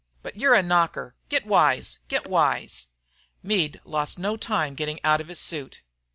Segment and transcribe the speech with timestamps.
[0.23, 1.13] But you're a knocker.
[1.29, 1.99] Get wise!
[2.07, 2.87] Get wise!"
[3.43, 5.83] Meade lost no time in getting out of his suit.